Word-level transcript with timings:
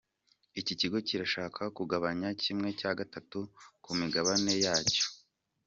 Iki 0.59 0.73
kigo 0.79 0.97
kirashaka 1.07 1.61
kugabanya 1.77 2.29
kimwe 2.41 2.69
cya 2.79 2.91
gatatu 2.99 3.39
ku 3.83 3.89
migabane 3.99 4.53
yacyo. 4.65 5.05